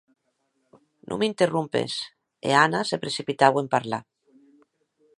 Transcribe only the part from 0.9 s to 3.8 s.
Non m'interrompes, e Anna se precipitaue en